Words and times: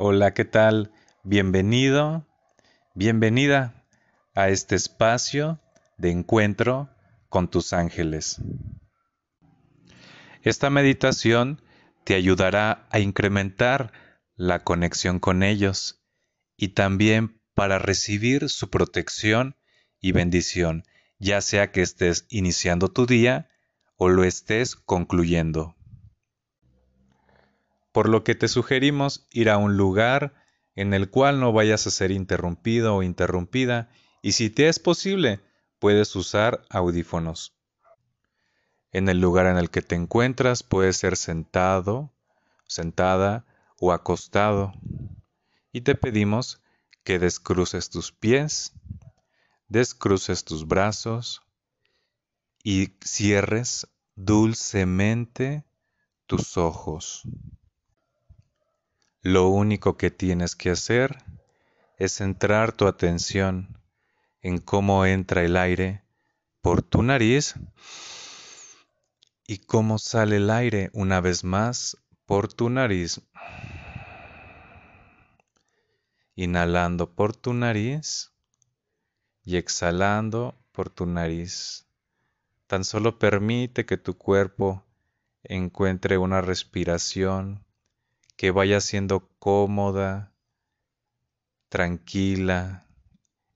Hola, 0.00 0.32
¿qué 0.32 0.44
tal? 0.44 0.92
Bienvenido, 1.24 2.24
bienvenida 2.94 3.84
a 4.32 4.48
este 4.48 4.76
espacio 4.76 5.58
de 5.96 6.12
encuentro 6.12 6.88
con 7.28 7.50
tus 7.50 7.72
ángeles. 7.72 8.40
Esta 10.44 10.70
meditación 10.70 11.60
te 12.04 12.14
ayudará 12.14 12.86
a 12.90 13.00
incrementar 13.00 13.90
la 14.36 14.62
conexión 14.62 15.18
con 15.18 15.42
ellos 15.42 16.00
y 16.56 16.68
también 16.68 17.42
para 17.54 17.80
recibir 17.80 18.50
su 18.50 18.70
protección 18.70 19.56
y 20.00 20.12
bendición, 20.12 20.84
ya 21.18 21.40
sea 21.40 21.72
que 21.72 21.82
estés 21.82 22.24
iniciando 22.28 22.86
tu 22.86 23.04
día 23.04 23.48
o 23.96 24.10
lo 24.10 24.22
estés 24.22 24.76
concluyendo. 24.76 25.74
Por 27.98 28.08
lo 28.08 28.22
que 28.22 28.36
te 28.36 28.46
sugerimos 28.46 29.26
ir 29.32 29.50
a 29.50 29.58
un 29.58 29.76
lugar 29.76 30.32
en 30.76 30.94
el 30.94 31.10
cual 31.10 31.40
no 31.40 31.52
vayas 31.52 31.84
a 31.84 31.90
ser 31.90 32.12
interrumpido 32.12 32.94
o 32.94 33.02
interrumpida 33.02 33.90
y 34.22 34.34
si 34.38 34.50
te 34.50 34.68
es 34.68 34.78
posible, 34.78 35.40
puedes 35.80 36.14
usar 36.14 36.62
audífonos. 36.70 37.58
En 38.92 39.08
el 39.08 39.20
lugar 39.20 39.46
en 39.46 39.56
el 39.56 39.68
que 39.70 39.82
te 39.82 39.96
encuentras 39.96 40.62
puedes 40.62 40.96
ser 40.96 41.16
sentado, 41.16 42.12
sentada 42.68 43.46
o 43.80 43.90
acostado. 43.90 44.74
Y 45.72 45.80
te 45.80 45.96
pedimos 45.96 46.62
que 47.02 47.18
descruces 47.18 47.90
tus 47.90 48.12
pies, 48.12 48.74
descruces 49.66 50.44
tus 50.44 50.68
brazos 50.68 51.42
y 52.62 52.92
cierres 53.04 53.88
dulcemente 54.14 55.64
tus 56.28 56.56
ojos. 56.56 57.24
Lo 59.22 59.48
único 59.48 59.96
que 59.96 60.10
tienes 60.12 60.54
que 60.54 60.70
hacer 60.70 61.18
es 61.96 62.12
centrar 62.14 62.72
tu 62.72 62.86
atención 62.86 63.76
en 64.42 64.58
cómo 64.58 65.04
entra 65.04 65.42
el 65.42 65.56
aire 65.56 66.04
por 66.60 66.82
tu 66.82 67.02
nariz 67.02 67.56
y 69.44 69.58
cómo 69.58 69.98
sale 69.98 70.36
el 70.36 70.50
aire 70.50 70.90
una 70.92 71.20
vez 71.20 71.42
más 71.42 71.96
por 72.26 72.52
tu 72.52 72.70
nariz. 72.70 73.20
Inhalando 76.36 77.12
por 77.12 77.34
tu 77.34 77.54
nariz 77.54 78.30
y 79.42 79.56
exhalando 79.56 80.54
por 80.70 80.90
tu 80.90 81.06
nariz. 81.06 81.86
Tan 82.68 82.84
solo 82.84 83.18
permite 83.18 83.84
que 83.84 83.96
tu 83.96 84.16
cuerpo 84.16 84.84
encuentre 85.42 86.18
una 86.18 86.40
respiración 86.40 87.64
que 88.38 88.50
vaya 88.50 88.80
siendo 88.80 89.28
cómoda, 89.38 90.32
tranquila 91.68 92.86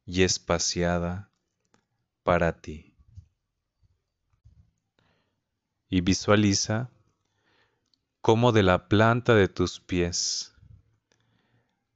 y 0.04 0.24
espaciada 0.24 1.30
para 2.22 2.60
ti. 2.60 2.92
y 5.92 6.00
visualiza 6.00 6.88
cómo 8.22 8.52
de 8.52 8.62
la 8.62 8.88
planta 8.88 9.34
de 9.34 9.46
tus 9.48 9.78
pies 9.78 10.54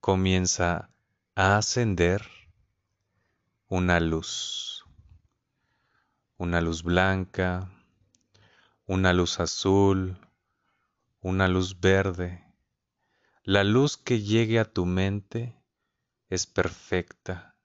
comienza 0.01 0.91
a 1.34 1.57
ascender 1.57 2.20
una 3.69 3.98
luz, 4.01 4.84
una 6.37 6.61
luz 6.61 6.83
blanca, 6.83 7.70
una 8.84 9.14
luz 9.14 9.41
azul, 9.41 10.19
una 11.23 11.48
luz 11.48 11.81
verde. 11.81 12.45
La 13.47 13.64
luz 13.64 13.97
que 13.97 14.20
llegue 14.20 14.58
a 14.58 14.66
tu 14.66 14.84
mente 14.84 15.56
es 16.28 16.47
perfecta, 16.47 17.56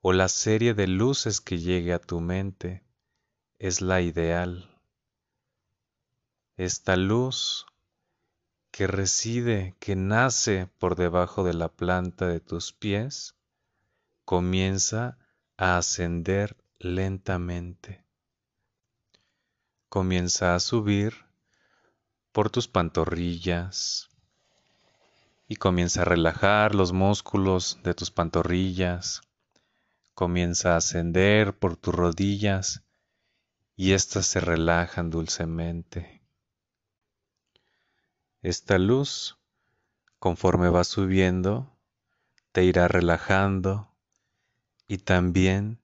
o 0.00 0.12
la 0.12 0.28
serie 0.28 0.74
de 0.74 0.88
luces 0.88 1.40
que 1.40 1.58
llegue 1.58 1.92
a 1.92 2.00
tu 2.00 2.20
mente 2.20 2.82
es 3.60 3.80
la 3.80 4.00
ideal 4.00 4.74
esta 6.58 6.96
luz 6.96 7.66
que 8.72 8.88
reside, 8.88 9.76
que 9.78 9.94
nace 9.94 10.66
por 10.80 10.96
debajo 10.96 11.44
de 11.44 11.54
la 11.54 11.68
planta 11.68 12.26
de 12.26 12.40
tus 12.40 12.72
pies, 12.72 13.36
comienza 14.24 15.18
a 15.56 15.78
ascender 15.78 16.56
lentamente. 16.80 18.04
Comienza 19.88 20.56
a 20.56 20.60
subir 20.60 21.14
por 22.32 22.50
tus 22.50 22.66
pantorrillas 22.66 24.07
y 25.48 25.56
comienza 25.56 26.02
a 26.02 26.04
relajar 26.04 26.74
los 26.74 26.92
músculos 26.92 27.78
de 27.82 27.94
tus 27.94 28.10
pantorrillas. 28.10 29.22
Comienza 30.12 30.74
a 30.74 30.76
ascender 30.76 31.58
por 31.58 31.76
tus 31.76 31.94
rodillas 31.94 32.82
y 33.74 33.92
éstas 33.92 34.26
se 34.26 34.40
relajan 34.40 35.08
dulcemente. 35.08 36.22
Esta 38.42 38.78
luz, 38.78 39.38
conforme 40.18 40.68
va 40.68 40.84
subiendo, 40.84 41.74
te 42.52 42.64
irá 42.64 42.86
relajando 42.86 43.94
y 44.86 44.98
también 44.98 45.80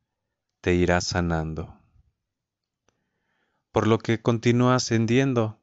te 0.61 0.75
irá 0.75 1.01
sanando. 1.01 1.79
Por 3.73 3.87
lo 3.87 3.99
que 3.99 4.21
continúa 4.21 4.75
ascendiendo 4.75 5.59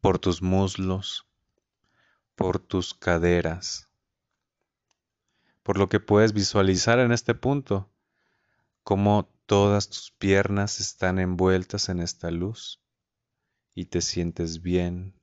por 0.00 0.18
tus 0.18 0.42
muslos, 0.42 1.27
por 2.38 2.60
tus 2.60 2.94
caderas, 2.94 3.90
por 5.64 5.76
lo 5.76 5.88
que 5.88 5.98
puedes 5.98 6.32
visualizar 6.32 7.00
en 7.00 7.10
este 7.10 7.34
punto, 7.34 7.90
cómo 8.84 9.28
todas 9.46 9.88
tus 9.88 10.12
piernas 10.12 10.78
están 10.78 11.18
envueltas 11.18 11.88
en 11.88 11.98
esta 11.98 12.30
luz 12.30 12.80
y 13.74 13.86
te 13.86 14.00
sientes 14.00 14.62
bien, 14.62 15.20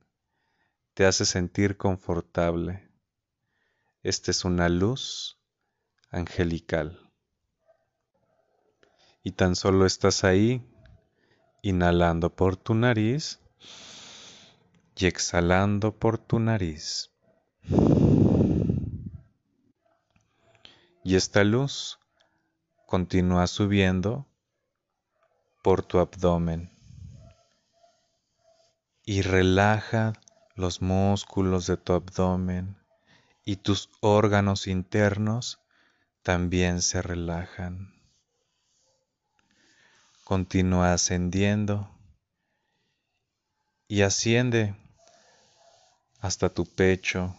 te 0.92 1.06
hace 1.06 1.24
sentir 1.24 1.78
confortable. 1.78 2.86
Esta 4.02 4.30
es 4.30 4.44
una 4.44 4.68
luz 4.68 5.40
angelical. 6.10 7.10
Y 9.22 9.32
tan 9.32 9.56
solo 9.56 9.86
estás 9.86 10.22
ahí, 10.22 10.70
inhalando 11.62 12.36
por 12.36 12.58
tu 12.58 12.74
nariz 12.74 13.40
y 14.96 15.06
exhalando 15.06 15.92
por 15.92 16.16
tu 16.18 16.40
nariz. 16.40 17.10
Y 21.04 21.14
esta 21.14 21.44
luz 21.44 21.98
continúa 22.86 23.46
subiendo 23.46 24.26
por 25.62 25.82
tu 25.82 25.98
abdomen 25.98 26.70
y 29.04 29.22
relaja 29.22 30.14
los 30.54 30.80
músculos 30.80 31.66
de 31.66 31.76
tu 31.76 31.92
abdomen 31.92 32.76
y 33.44 33.56
tus 33.56 33.90
órganos 34.00 34.66
internos 34.66 35.60
también 36.22 36.82
se 36.82 37.02
relajan. 37.02 37.94
Continúa 40.24 40.92
ascendiendo 40.94 41.88
y 43.86 44.02
asciende 44.02 44.74
hasta 46.26 46.48
tu 46.48 46.66
pecho 46.66 47.34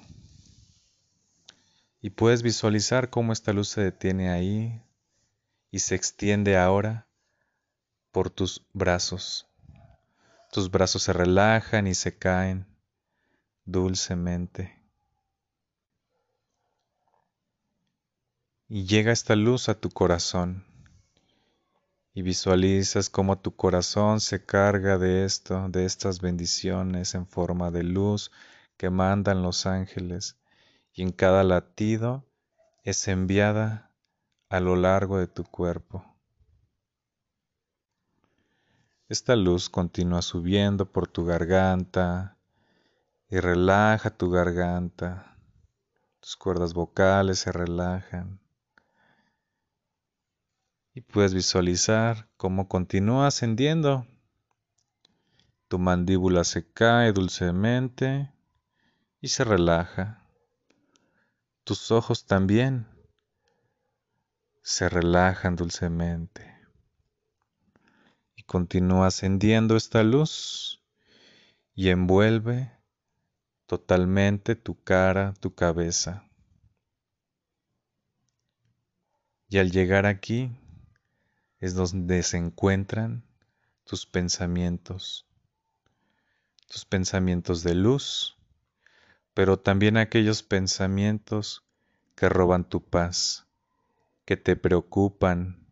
y 2.02 2.09
puedes 2.09 2.42
visualizar 2.42 3.09
cómo 3.09 3.34
esta 3.34 3.52
luz 3.52 3.68
se 3.68 3.81
detiene 3.81 4.30
ahí 4.30 4.81
y 5.72 5.80
se 5.80 5.96
extiende 5.96 6.58
ahora 6.58 7.06
por 8.12 8.30
tus 8.30 8.66
brazos. 8.72 9.46
Tus 10.53 10.72
brazos 10.72 11.03
se 11.03 11.12
relajan 11.12 11.86
y 11.88 11.96
se 11.96 12.18
caen 12.18 12.66
dulcemente. 13.66 14.82
Y 18.70 18.85
llega 18.85 19.11
esta 19.11 19.35
luz 19.35 19.67
a 19.67 19.79
tu 19.79 19.90
corazón 19.90 20.66
y 22.14 22.22
visualizas 22.22 23.09
cómo 23.09 23.38
tu 23.38 23.53
corazón 23.53 24.22
se 24.22 24.46
carga 24.46 24.97
de 24.97 25.26
esto, 25.26 25.67
de 25.67 25.84
estas 25.84 26.22
bendiciones 26.22 27.16
en 27.16 27.28
forma 27.28 27.70
de 27.70 27.84
luz 27.84 28.32
que 28.78 28.90
mandan 28.90 29.41
los 29.41 29.66
ángeles 29.66 30.40
y 30.94 31.02
en 31.02 31.12
cada 31.12 31.44
latido 31.44 32.26
es 32.84 33.08
enviada 33.08 33.91
a 34.50 34.59
lo 34.59 34.76
largo 34.76 35.18
de 35.18 35.28
tu 35.28 35.44
cuerpo. 35.44 36.06
Esta 39.09 39.35
luz 39.35 39.70
continúa 39.70 40.22
subiendo 40.22 40.91
por 40.91 41.08
tu 41.08 41.26
garganta, 41.26 42.38
y 43.29 43.40
relaja 43.40 44.09
tu 44.09 44.29
garganta. 44.29 45.38
Tus 46.20 46.35
cuerdas 46.35 46.73
vocales 46.73 47.40
se 47.40 47.52
relajan. 47.52 48.40
Y 50.94 51.02
puedes 51.02 51.34
visualizar 51.34 52.30
cómo 52.38 52.68
continúa 52.68 53.28
ascendiendo. 53.28 54.08
Tu 55.68 55.78
mandíbula 55.78 56.44
se 56.44 56.72
cae 56.72 57.12
dulcemente 57.12 58.32
y 59.19 59.29
se 59.29 59.43
relaja. 59.43 60.23
tus 61.64 61.91
ojos 61.91 62.25
también 62.25 62.87
se 64.61 64.87
relajan 64.87 65.55
dulcemente 65.55 66.58
y 68.35 68.43
continúa 68.43 69.08
ascendiendo 69.08 69.75
esta 69.75 70.03
luz 70.03 70.81
y 71.73 71.90
envuelve 71.90 72.72
totalmente 73.66 74.55
tu 74.55 74.81
cara, 74.81 75.34
tu 75.40 75.53
cabeza. 75.53 76.28
Y 79.49 79.58
al 79.58 79.72
llegar 79.72 80.05
aquí 80.05 80.52
es 81.59 81.75
donde 81.75 82.23
se 82.23 82.37
encuentran 82.37 83.25
tus 83.84 84.05
pensamientos, 84.05 85.25
tus 86.67 86.85
pensamientos 86.85 87.63
de 87.63 87.75
luz, 87.75 88.36
pero 89.37 89.59
también 89.59 89.97
aquellos 89.97 90.41
pensamientos 90.41 91.63
que 92.16 92.28
roban 92.28 92.67
tu 92.67 92.84
paz, 92.84 93.45
que 94.25 94.35
te 94.35 94.55
preocupan, 94.55 95.67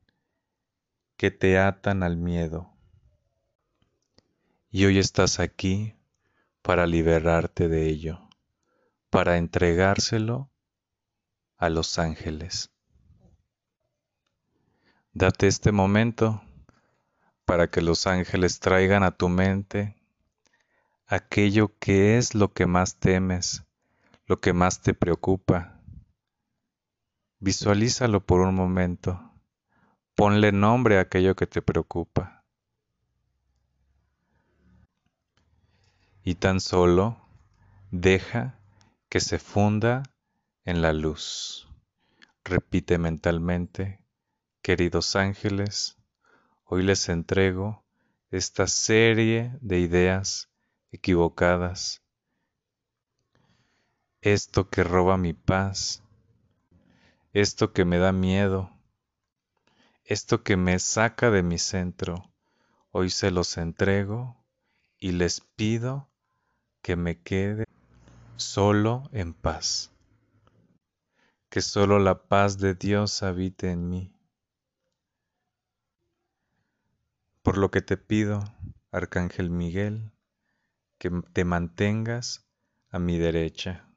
que 1.18 1.32
te 1.32 1.58
atan 1.58 2.04
al 2.04 2.16
miedo. 2.16 2.72
Y 4.70 4.86
hoy 4.86 5.00
estás 5.00 5.40
aquí 5.40 5.96
para 6.62 6.86
liberarte 6.86 7.68
de 7.68 7.88
ello, 7.88 8.30
para 9.10 9.38
entregárselo 9.38 10.52
a 11.58 11.70
los 11.70 11.98
ángeles. 11.98 12.70
Date 15.12 15.48
este 15.48 15.72
momento 15.72 16.44
para 17.46 17.72
que 17.72 17.82
los 17.82 18.06
ángeles 18.06 18.60
traigan 18.60 19.02
a 19.02 19.18
tu 19.18 19.28
mente 19.28 19.95
aquello 21.08 21.78
que 21.80 22.18
es 22.18 22.36
lo 22.36 22.54
que 22.54 22.66
más 22.66 23.00
temes, 23.00 23.64
lo 24.26 24.40
que 24.40 24.54
más 24.54 24.82
te 24.82 24.94
preocupa. 24.94 25.80
Visualízalo 27.40 28.26
por 28.26 28.42
un 28.42 28.56
momento. 28.56 29.32
Ponle 30.16 30.52
nombre 30.52 30.98
a 30.98 31.02
aquello 31.02 31.36
que 31.36 31.46
te 31.46 31.62
preocupa. 31.62 32.44
Y 36.24 36.36
tan 36.36 36.60
solo 36.60 37.22
deja 37.92 38.60
que 39.10 39.20
se 39.20 39.38
funda 39.38 40.04
en 40.64 40.82
la 40.82 40.94
luz. 40.94 41.68
Repite 42.44 42.98
mentalmente 42.98 44.06
Queridos 44.66 45.16
ángeles, 45.16 45.96
hoy 46.64 46.82
les 46.82 47.08
entrego 47.10 47.86
esta 48.32 48.66
serie 48.66 49.56
de 49.62 49.78
ideas 49.78 50.50
equivocadas, 50.96 52.02
esto 54.22 54.70
que 54.70 54.84
roba 54.84 55.18
mi 55.18 55.34
paz, 55.34 56.02
esto 57.34 57.74
que 57.74 57.84
me 57.84 57.98
da 57.98 58.12
miedo, 58.12 58.72
esto 60.06 60.42
que 60.44 60.56
me 60.56 60.80
saca 60.80 61.32
de 61.32 61.44
mi 61.44 61.58
centro, 61.58 62.32
hoy 62.92 63.10
se 63.10 63.30
los 63.30 63.58
entrego 63.58 64.38
y 64.98 65.12
les 65.12 65.42
pido 65.42 66.08
que 66.82 66.96
me 66.96 67.22
quede 67.22 67.66
solo 68.38 69.10
en 69.12 69.34
paz, 69.34 69.92
que 71.50 71.62
solo 71.62 72.00
la 72.00 72.24
paz 72.24 72.58
de 72.58 72.74
Dios 72.74 73.22
habite 73.22 73.70
en 73.70 73.90
mí. 73.90 74.14
Por 77.44 77.58
lo 77.58 77.70
que 77.70 77.82
te 77.82 77.98
pido, 77.98 78.44
Arcángel 78.92 79.50
Miguel, 79.50 80.15
que 80.98 81.10
te 81.34 81.44
mantengas 81.44 82.46
a 82.90 83.00
mi 83.00 83.18
derecha. 83.18 83.88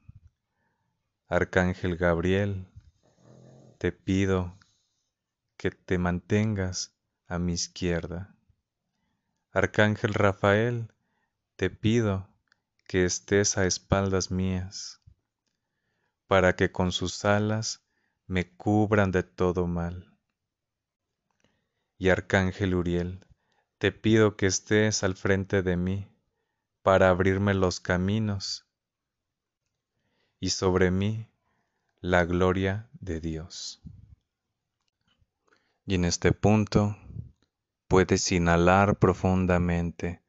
Arcángel 1.28 1.96
Gabriel, 1.96 2.66
te 3.78 3.92
pido 3.92 4.58
que 5.56 5.70
te 5.70 5.98
mantengas 5.98 6.96
a 7.26 7.38
mi 7.38 7.52
izquierda. 7.52 8.34
Arcángel 9.52 10.14
Rafael, 10.14 10.92
te 11.56 11.70
pido 11.70 12.28
que 12.86 13.04
estés 13.04 13.58
a 13.58 13.66
espaldas 13.66 14.30
mías, 14.30 15.00
para 16.26 16.56
que 16.56 16.72
con 16.72 16.92
sus 16.92 17.24
alas 17.24 17.84
me 18.26 18.50
cubran 18.56 19.12
de 19.12 19.22
todo 19.22 19.66
mal. 19.66 20.16
Y 21.98 22.08
Arcángel 22.08 22.74
Uriel, 22.74 23.24
te 23.78 23.92
pido 23.92 24.36
que 24.36 24.46
estés 24.46 25.04
al 25.04 25.14
frente 25.14 25.62
de 25.62 25.76
mí 25.76 26.17
para 26.88 27.10
abrirme 27.10 27.52
los 27.52 27.80
caminos 27.80 28.66
y 30.40 30.48
sobre 30.48 30.90
mí 30.90 31.28
la 32.00 32.24
gloria 32.24 32.88
de 32.94 33.20
Dios. 33.20 33.82
Y 35.84 35.96
en 35.96 36.06
este 36.06 36.32
punto 36.32 36.96
puedes 37.88 38.32
inhalar 38.32 38.98
profundamente 38.98 40.22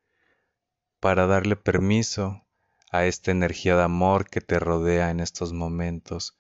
para 1.00 1.28
darle 1.28 1.56
permiso 1.56 2.46
a 2.92 3.06
esta 3.06 3.32
energía 3.32 3.78
de 3.78 3.84
amor 3.84 4.30
que 4.30 4.42
te 4.42 4.60
rodea 4.60 5.12
en 5.12 5.22
estos 5.22 5.54
momentos, 5.54 6.38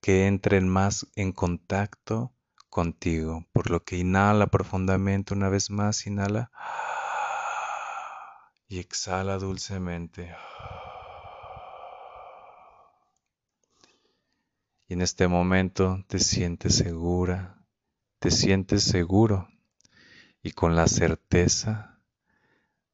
que 0.00 0.26
entren 0.26 0.68
más 0.68 1.06
en 1.14 1.30
contacto 1.30 2.34
contigo, 2.68 3.46
por 3.52 3.70
lo 3.70 3.84
que 3.84 3.98
inhala 3.98 4.48
profundamente 4.48 5.32
una 5.32 5.48
vez 5.48 5.70
más, 5.70 6.08
inhala 6.08 6.50
y 8.70 8.78
exhala 8.78 9.36
dulcemente. 9.36 10.32
Y 14.86 14.94
en 14.94 15.00
este 15.02 15.26
momento 15.26 16.04
te 16.06 16.20
sientes 16.20 16.76
segura, 16.76 17.66
te 18.20 18.30
sientes 18.30 18.84
seguro 18.84 19.48
y 20.40 20.52
con 20.52 20.76
la 20.76 20.86
certeza 20.86 21.98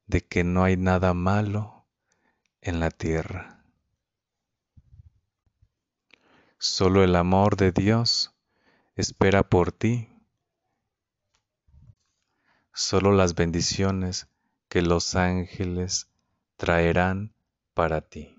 de 0.06 0.26
que 0.26 0.44
no 0.44 0.64
hay 0.64 0.78
nada 0.78 1.12
malo 1.12 1.86
en 2.62 2.80
la 2.80 2.90
tierra. 2.90 3.62
Solo 6.56 7.04
el 7.04 7.14
amor 7.14 7.56
de 7.56 7.72
Dios 7.72 8.34
espera 8.94 9.42
por 9.42 9.72
ti. 9.72 10.08
Solo 12.72 13.12
las 13.12 13.34
bendiciones 13.34 14.30
que 14.68 14.82
los 14.82 15.14
ángeles 15.14 16.10
traerán 16.56 17.34
para 17.74 18.00
ti. 18.00 18.34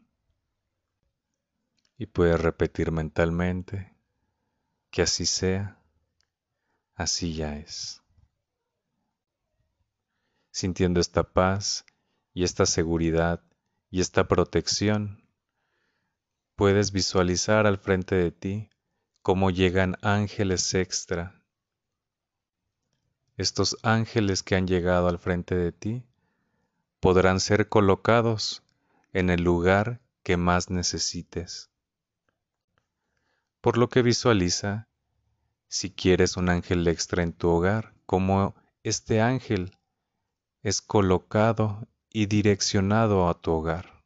Y 1.97 2.07
puedes 2.07 2.39
repetir 2.39 2.91
mentalmente 2.91 3.95
que 4.91 5.01
así 5.01 5.25
sea, 5.25 5.81
así 6.95 7.33
ya 7.33 7.57
es. 7.57 8.01
Sintiendo 10.51 10.99
esta 10.99 11.23
paz 11.23 11.85
y 12.33 12.43
esta 12.43 12.65
seguridad 12.65 13.43
y 13.89 14.01
esta 14.01 14.27
protección, 14.27 15.23
puedes 16.55 16.91
visualizar 16.91 17.67
al 17.67 17.77
frente 17.77 18.15
de 18.15 18.31
ti 18.31 18.69
cómo 19.21 19.51
llegan 19.51 19.97
ángeles 20.01 20.73
extra. 20.73 21.43
Estos 23.35 23.77
ángeles 23.83 24.41
que 24.41 24.55
han 24.55 24.67
llegado 24.67 25.07
al 25.07 25.19
frente 25.19 25.55
de 25.55 25.71
ti 25.71 26.06
podrán 26.99 27.39
ser 27.39 27.69
colocados 27.69 28.63
en 29.13 29.29
el 29.29 29.43
lugar 29.43 30.01
que 30.23 30.37
más 30.37 30.69
necesites. 30.69 31.69
Por 33.61 33.77
lo 33.77 33.89
que 33.89 34.01
visualiza, 34.01 34.87
si 35.67 35.91
quieres 35.91 36.37
un 36.37 36.49
ángel 36.49 36.87
extra 36.87 37.23
en 37.23 37.33
tu 37.33 37.49
hogar, 37.49 37.93
cómo 38.05 38.55
este 38.83 39.21
ángel 39.21 39.77
es 40.63 40.81
colocado 40.81 41.87
y 42.09 42.25
direccionado 42.25 43.29
a 43.29 43.39
tu 43.39 43.51
hogar. 43.51 44.03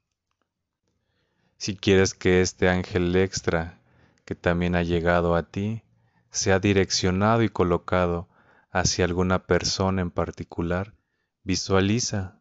Si 1.58 1.76
quieres 1.76 2.14
que 2.14 2.42
este 2.42 2.70
ángel 2.70 3.16
extra 3.16 3.80
que 4.26 4.36
también 4.36 4.76
ha 4.76 4.84
llegado 4.84 5.36
a 5.36 5.44
ti 5.44 5.84
se 6.32 6.54
ha 6.54 6.60
direccionado 6.60 7.44
y 7.44 7.50
colocado 7.50 8.28
hacia 8.72 9.06
alguna 9.06 9.46
persona 9.46 10.02
en 10.02 10.12
particular, 10.12 10.96
visualiza 11.44 12.41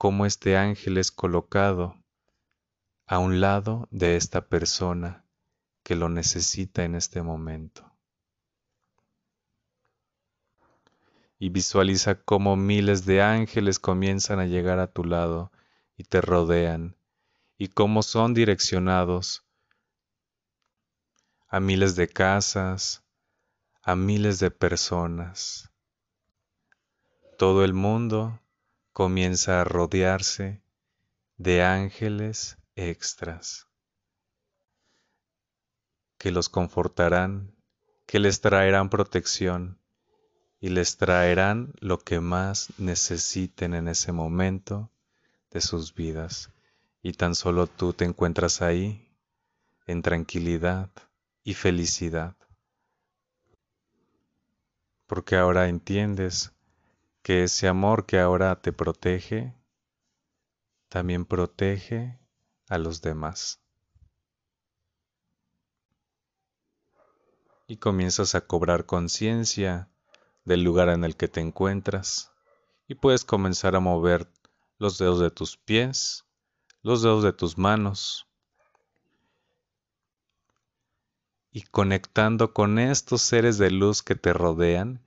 cómo 0.00 0.24
este 0.24 0.56
ángel 0.56 0.96
es 0.96 1.10
colocado 1.10 1.94
a 3.06 3.18
un 3.18 3.42
lado 3.42 3.86
de 3.90 4.16
esta 4.16 4.48
persona 4.48 5.26
que 5.82 5.94
lo 5.94 6.08
necesita 6.08 6.84
en 6.84 6.94
este 6.94 7.20
momento. 7.20 7.92
Y 11.38 11.50
visualiza 11.50 12.14
cómo 12.14 12.56
miles 12.56 13.04
de 13.04 13.20
ángeles 13.20 13.78
comienzan 13.78 14.40
a 14.40 14.46
llegar 14.46 14.78
a 14.78 14.90
tu 14.90 15.04
lado 15.04 15.52
y 15.98 16.04
te 16.04 16.22
rodean, 16.22 16.96
y 17.58 17.68
cómo 17.68 18.02
son 18.02 18.32
direccionados 18.32 19.44
a 21.46 21.60
miles 21.60 21.94
de 21.94 22.08
casas, 22.08 23.04
a 23.82 23.96
miles 23.96 24.38
de 24.38 24.50
personas. 24.50 25.70
Todo 27.36 27.66
el 27.66 27.74
mundo 27.74 28.40
comienza 28.92 29.60
a 29.60 29.64
rodearse 29.64 30.62
de 31.36 31.62
ángeles 31.62 32.58
extras. 32.74 33.70
que 36.20 36.30
los 36.30 36.50
confortarán, 36.50 37.56
que 38.04 38.18
les 38.18 38.42
traerán 38.42 38.90
protección 38.90 39.78
y 40.60 40.68
les 40.68 40.98
traerán 40.98 41.72
lo 41.80 41.98
que 41.98 42.20
más 42.20 42.74
necesiten 42.76 43.72
en 43.72 43.88
ese 43.88 44.12
momento 44.12 44.90
de 45.50 45.62
sus 45.62 45.94
vidas. 45.94 46.50
Y 47.02 47.14
tan 47.14 47.34
solo 47.34 47.66
tú 47.66 47.94
te 47.94 48.04
encuentras 48.04 48.60
ahí, 48.60 49.08
en 49.86 50.02
tranquilidad 50.02 50.90
y 51.42 51.54
felicidad. 51.54 52.36
Porque 55.06 55.36
ahora 55.36 55.68
entiendes 55.68 56.52
que 57.22 57.44
ese 57.44 57.68
amor 57.68 58.06
que 58.06 58.18
ahora 58.18 58.60
te 58.60 58.72
protege, 58.72 59.54
también 60.88 61.24
protege 61.24 62.18
a 62.68 62.78
los 62.78 63.02
demás. 63.02 63.60
Y 67.66 67.76
comienzas 67.76 68.34
a 68.34 68.40
cobrar 68.40 68.86
conciencia 68.86 69.88
del 70.44 70.62
lugar 70.62 70.88
en 70.88 71.04
el 71.04 71.16
que 71.16 71.28
te 71.28 71.40
encuentras 71.40 72.32
y 72.88 72.96
puedes 72.96 73.24
comenzar 73.24 73.76
a 73.76 73.80
mover 73.80 74.28
los 74.78 74.98
dedos 74.98 75.20
de 75.20 75.30
tus 75.30 75.56
pies, 75.56 76.24
los 76.82 77.02
dedos 77.02 77.22
de 77.22 77.32
tus 77.32 77.58
manos 77.58 78.26
y 81.52 81.62
conectando 81.62 82.52
con 82.52 82.78
estos 82.78 83.22
seres 83.22 83.58
de 83.58 83.70
luz 83.70 84.02
que 84.02 84.14
te 84.14 84.32
rodean, 84.32 85.00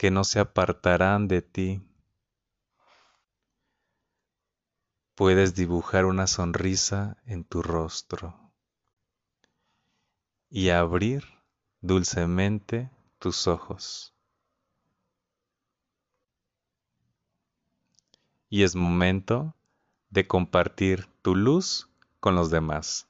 que 0.00 0.10
no 0.10 0.24
se 0.24 0.40
apartarán 0.40 1.28
de 1.28 1.42
ti. 1.42 1.82
Puedes 5.14 5.54
dibujar 5.54 6.06
una 6.06 6.26
sonrisa 6.26 7.18
en 7.26 7.44
tu 7.44 7.62
rostro 7.62 8.50
y 10.48 10.70
abrir 10.70 11.24
dulcemente 11.82 12.88
tus 13.18 13.46
ojos. 13.46 14.14
y 18.48 18.62
es 18.62 18.74
momento 18.74 19.54
de 20.08 20.26
compartir 20.26 21.06
tu 21.20 21.36
luz 21.36 21.90
con 22.20 22.34
los 22.34 22.50
demás. 22.50 23.06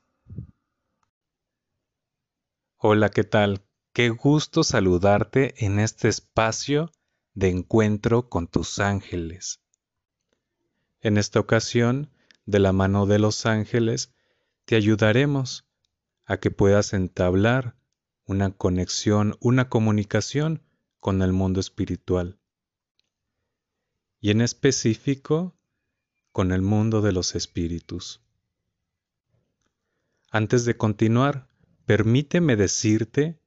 Hola, 2.79 3.09
¿qué 3.09 3.23
tal? 3.23 3.65
Qué 3.93 4.09
gusto 4.11 4.63
saludarte 4.63 5.67
en 5.67 5.81
este 5.81 6.09
espacio 6.09 6.93
de 7.35 7.49
encuentro 7.49 8.29
con 8.29 8.47
tus 8.47 8.79
ángeles. 8.79 9.61
En 11.01 11.17
esta 11.19 11.41
ocasión, 11.41 12.09
de 12.47 12.61
la 12.61 12.73
mano 12.73 13.07
de 13.07 13.19
los 13.19 13.47
ángeles, 13.47 14.15
te 14.65 14.77
ayudaremos 14.77 15.67
a 16.25 16.37
que 16.37 16.53
puedas 16.53 16.93
entablar 16.93 17.77
una 18.27 18.53
conexión, 18.53 19.37
una 19.41 19.69
comunicación 19.69 20.63
con 21.01 21.21
el 21.23 21.33
mundo 21.33 21.59
espiritual 21.59 22.39
y 24.21 24.31
en 24.31 24.41
específico 24.41 25.57
con 26.31 26.53
el 26.53 26.63
mundo 26.63 27.01
de 27.01 27.11
los 27.11 27.35
espíritus. 27.35 28.23
Antes 30.31 30.65
de 30.65 30.77
continuar, 30.77 31.49
permíteme 31.87 32.55
decirte 32.55 33.40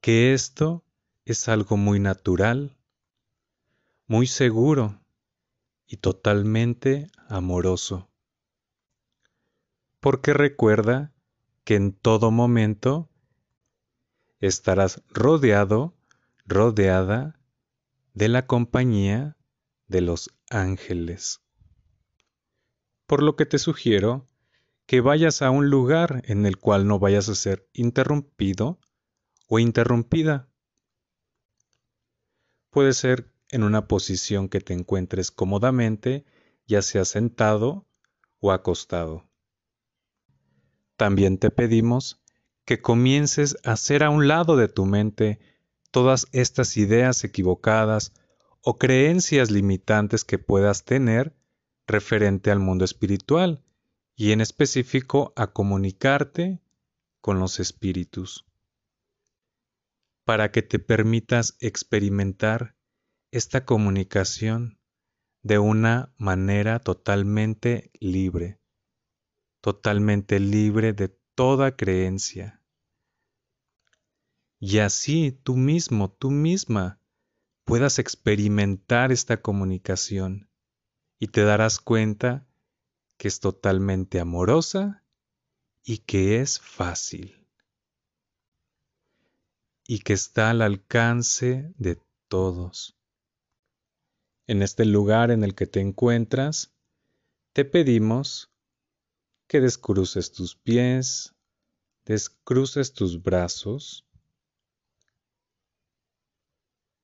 que 0.00 0.32
esto 0.32 0.84
es 1.24 1.48
algo 1.48 1.76
muy 1.76 2.00
natural, 2.00 2.76
muy 4.06 4.26
seguro 4.26 5.00
y 5.86 5.98
totalmente 5.98 7.10
amoroso. 7.28 8.08
Porque 10.00 10.32
recuerda 10.32 11.12
que 11.64 11.74
en 11.74 11.92
todo 11.92 12.30
momento 12.30 13.10
estarás 14.40 15.02
rodeado, 15.08 15.94
rodeada 16.46 17.38
de 18.14 18.28
la 18.28 18.46
compañía 18.46 19.36
de 19.88 20.00
los 20.00 20.30
ángeles. 20.50 21.40
Por 23.06 23.22
lo 23.22 23.36
que 23.36 23.46
te 23.46 23.58
sugiero 23.58 24.26
que 24.86 25.00
vayas 25.00 25.42
a 25.42 25.50
un 25.50 25.68
lugar 25.68 26.22
en 26.26 26.46
el 26.46 26.56
cual 26.56 26.86
no 26.86 26.98
vayas 26.98 27.28
a 27.28 27.34
ser 27.34 27.68
interrumpido 27.72 28.78
o 29.48 29.58
interrumpida. 29.58 30.48
Puede 32.70 32.92
ser 32.92 33.32
en 33.50 33.64
una 33.64 33.88
posición 33.88 34.48
que 34.48 34.60
te 34.60 34.74
encuentres 34.74 35.30
cómodamente, 35.30 36.24
ya 36.66 36.82
sea 36.82 37.04
sentado 37.04 37.86
o 38.40 38.52
acostado. 38.52 39.24
También 40.96 41.38
te 41.38 41.50
pedimos 41.50 42.20
que 42.64 42.80
comiences 42.80 43.56
a 43.64 43.72
hacer 43.72 44.04
a 44.04 44.10
un 44.10 44.28
lado 44.28 44.56
de 44.56 44.68
tu 44.68 44.84
mente 44.84 45.40
todas 45.90 46.26
estas 46.32 46.76
ideas 46.76 47.24
equivocadas 47.24 48.12
o 48.60 48.76
creencias 48.76 49.50
limitantes 49.50 50.24
que 50.24 50.38
puedas 50.38 50.84
tener 50.84 51.34
referente 51.86 52.50
al 52.50 52.58
mundo 52.58 52.84
espiritual 52.84 53.64
y 54.14 54.32
en 54.32 54.40
específico 54.40 55.32
a 55.36 55.52
comunicarte 55.52 56.60
con 57.20 57.38
los 57.38 57.60
espíritus, 57.60 58.47
para 60.28 60.52
que 60.52 60.60
te 60.60 60.78
permitas 60.78 61.56
experimentar 61.58 62.76
esta 63.30 63.64
comunicación 63.64 64.78
de 65.42 65.58
una 65.58 66.12
manera 66.18 66.80
totalmente 66.80 67.90
libre, 67.98 68.60
totalmente 69.62 70.38
libre 70.38 70.92
de 70.92 71.08
toda 71.34 71.76
creencia. 71.76 72.62
Y 74.60 74.80
así 74.80 75.32
tú 75.32 75.56
mismo, 75.56 76.12
tú 76.12 76.30
misma, 76.30 77.00
puedas 77.64 77.98
experimentar 77.98 79.12
esta 79.12 79.40
comunicación 79.40 80.50
y 81.18 81.28
te 81.28 81.42
darás 81.42 81.80
cuenta 81.80 82.46
que 83.16 83.28
es 83.28 83.40
totalmente 83.40 84.20
amorosa 84.20 85.06
y 85.82 86.00
que 86.00 86.42
es 86.42 86.60
fácil 86.60 87.37
y 89.90 90.00
que 90.00 90.12
está 90.12 90.50
al 90.50 90.60
alcance 90.60 91.72
de 91.78 91.98
todos. 92.28 92.94
En 94.46 94.62
este 94.62 94.84
lugar 94.84 95.30
en 95.30 95.42
el 95.42 95.54
que 95.54 95.66
te 95.66 95.80
encuentras, 95.80 96.74
te 97.54 97.64
pedimos 97.64 98.52
que 99.46 99.62
descruces 99.62 100.30
tus 100.30 100.56
pies, 100.56 101.34
descruces 102.04 102.92
tus 102.92 103.22
brazos, 103.22 104.06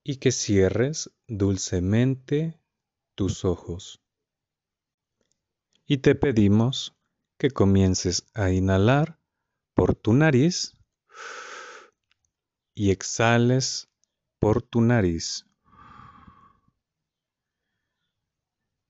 y 0.05 0.17
que 0.17 0.31
cierres 0.31 1.11
dulcemente 1.27 2.61
tus 3.15 3.47
ojos. 3.47 4.03
Y 5.87 5.99
te 5.99 6.15
pedimos 6.15 6.95
que 7.39 7.51
comiences 7.51 8.27
a 8.35 8.51
inhalar 8.51 9.19
por 9.73 9.95
tu 9.95 10.13
nariz 10.13 10.75
y 12.75 12.91
exhales 12.91 13.89
por 14.39 14.63
tu 14.63 14.81
nariz. 14.81 15.47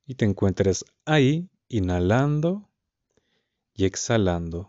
Y 0.06 0.14
te 0.14 0.24
encuentres 0.24 0.84
ahí 1.04 1.50
inhalando 1.68 2.70
y 3.72 3.84
exhalando. 3.84 4.68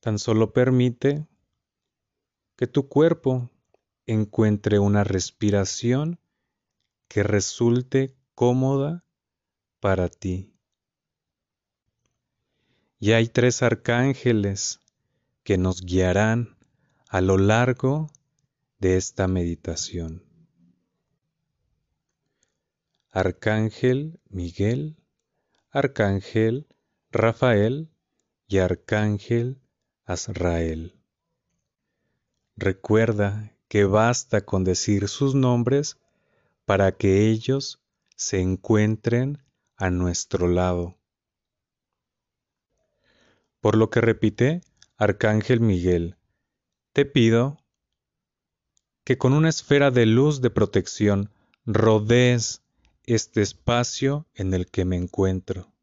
Tan 0.00 0.18
solo 0.18 0.52
permite 0.52 1.26
que 2.56 2.66
tu 2.66 2.88
cuerpo 2.88 3.50
encuentre 4.06 4.78
una 4.78 5.04
respiración 5.04 6.18
que 7.08 7.22
resulte 7.22 8.16
cómoda 8.34 9.04
para 9.80 10.08
ti. 10.08 10.54
Y 12.98 13.12
hay 13.12 13.28
tres 13.28 13.62
arcángeles 13.62 14.81
que 15.44 15.58
nos 15.58 15.82
guiarán 15.82 16.56
a 17.08 17.20
lo 17.20 17.38
largo 17.38 18.10
de 18.78 18.96
esta 18.96 19.28
meditación. 19.28 20.24
Arcángel 23.10 24.20
Miguel, 24.28 24.96
Arcángel 25.70 26.66
Rafael 27.10 27.90
y 28.46 28.58
Arcángel 28.58 29.60
Azrael. 30.04 30.98
Recuerda 32.56 33.54
que 33.68 33.84
basta 33.84 34.46
con 34.46 34.64
decir 34.64 35.08
sus 35.08 35.34
nombres 35.34 35.98
para 36.64 36.92
que 36.92 37.28
ellos 37.28 37.82
se 38.16 38.40
encuentren 38.40 39.42
a 39.76 39.90
nuestro 39.90 40.48
lado. 40.48 40.98
Por 43.60 43.76
lo 43.76 43.90
que 43.90 44.00
repite 44.00 44.62
Arcángel 45.02 45.58
Miguel, 45.58 46.16
te 46.92 47.04
pido 47.04 47.58
que 49.02 49.18
con 49.18 49.32
una 49.32 49.48
esfera 49.48 49.90
de 49.90 50.06
luz 50.06 50.40
de 50.40 50.50
protección 50.50 51.32
rodees 51.66 52.62
este 53.04 53.42
espacio 53.42 54.28
en 54.32 54.54
el 54.54 54.70
que 54.70 54.84
me 54.84 54.94
encuentro. 54.94 55.74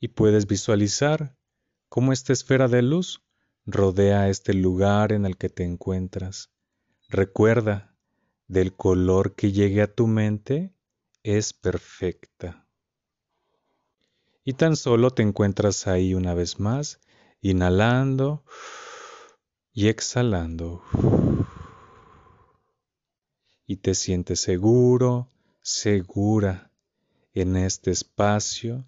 Y 0.00 0.08
puedes 0.08 0.46
visualizar 0.46 1.36
Como 1.90 2.14
esta 2.14 2.32
esfera 2.32 2.68
de 2.68 2.80
luz 2.80 3.22
rodea 3.66 4.30
este 4.30 4.54
lugar 4.54 5.12
en 5.12 5.26
el 5.26 5.36
que 5.36 5.50
te 5.50 5.64
encuentras. 5.64 6.50
Recuerda, 7.10 7.94
del 8.46 8.74
color 8.74 9.34
que 9.34 9.52
llegue 9.52 9.82
a 9.82 9.92
tu 9.94 10.06
mente 10.06 10.72
es 11.22 11.52
perfecta. 11.52 12.66
Y 14.48 14.54
tan 14.54 14.76
solo 14.76 15.10
te 15.10 15.22
encuentras 15.22 15.86
ahí 15.86 16.14
una 16.14 16.32
vez 16.32 16.58
más, 16.58 17.00
inhalando 17.42 18.46
y 19.74 19.88
exhalando. 19.88 20.82
Y 23.66 23.76
te 23.76 23.94
sientes 23.94 24.40
seguro, 24.40 25.28
segura 25.60 26.72
en 27.34 27.58
este 27.58 27.90
espacio 27.90 28.86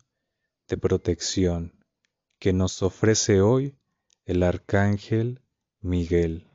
de 0.66 0.78
protección 0.78 1.74
que 2.38 2.54
nos 2.54 2.82
ofrece 2.82 3.42
hoy 3.42 3.76
el 4.24 4.42
Arcángel 4.42 5.42
Miguel. 5.82 6.46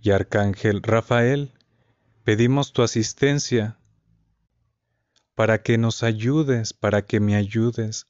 Y 0.00 0.12
Arcángel 0.12 0.82
Rafael, 0.82 1.52
pedimos 2.24 2.72
tu 2.72 2.82
asistencia 2.82 3.78
para 5.34 5.62
que 5.62 5.78
nos 5.78 6.02
ayudes, 6.02 6.72
para 6.72 7.04
que 7.06 7.20
me 7.20 7.34
ayudes 7.34 8.06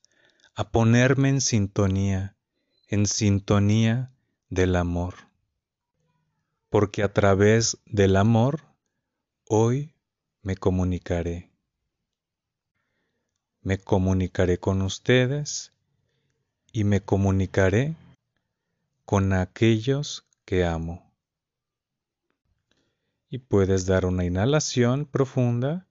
a 0.54 0.70
ponerme 0.70 1.30
en 1.30 1.40
sintonía, 1.40 2.36
en 2.88 3.06
sintonía 3.06 4.12
del 4.50 4.76
amor. 4.76 5.14
Porque 6.68 7.02
a 7.02 7.12
través 7.12 7.78
del 7.86 8.16
amor, 8.16 8.62
hoy 9.48 9.94
me 10.42 10.56
comunicaré. 10.56 11.50
Me 13.62 13.78
comunicaré 13.78 14.58
con 14.58 14.82
ustedes 14.82 15.72
y 16.72 16.84
me 16.84 17.00
comunicaré 17.00 17.94
con 19.06 19.32
aquellos 19.32 20.26
que 20.44 20.64
amo. 20.64 21.10
Y 23.30 23.38
puedes 23.38 23.86
dar 23.86 24.04
una 24.04 24.24
inhalación 24.24 25.06
profunda 25.06 25.86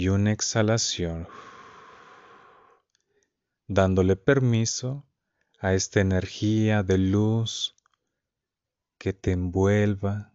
y 0.00 0.08
una 0.08 0.32
exhalación, 0.32 1.28
dándole 3.66 4.16
permiso 4.16 5.06
a 5.58 5.74
esta 5.74 6.00
energía 6.00 6.82
de 6.82 6.96
luz 6.96 7.76
que 8.96 9.12
te 9.12 9.32
envuelva 9.32 10.32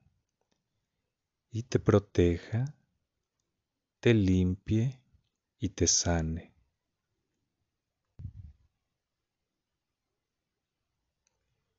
y 1.50 1.63
te 1.63 1.79
proteja, 1.79 2.75
te 4.01 4.13
limpie 4.13 5.01
y 5.57 5.69
te 5.69 5.88
sane. 5.88 6.53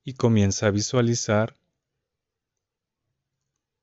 Y 0.02 0.14
comienza 0.14 0.66
a 0.66 0.70
visualizar 0.72 1.56